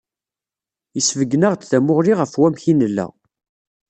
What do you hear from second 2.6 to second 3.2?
i nella.